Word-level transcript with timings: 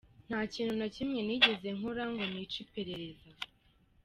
Nta 0.27 0.39
kintu 0.53 0.73
na 0.79 0.87
kimwe 0.95 1.19
nigeze 1.27 1.67
nkora 1.77 2.03
ngo 2.11 2.23
nice 2.31 2.57
iperereza. 2.63 3.29